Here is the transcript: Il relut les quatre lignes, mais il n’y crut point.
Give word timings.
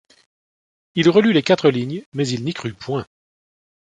Il 0.95 1.09
relut 1.09 1.31
les 1.31 1.43
quatre 1.43 1.69
lignes, 1.69 2.01
mais 2.13 2.27
il 2.27 2.43
n’y 2.43 2.55
crut 2.55 2.75
point. 2.75 3.05